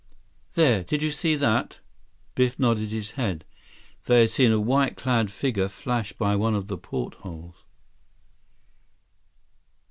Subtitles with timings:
[0.55, 1.77] "There, did you see that!"
[2.33, 3.45] Biff nodded his head.
[4.05, 7.63] They had seen a white clad figure flash by one of the portholes.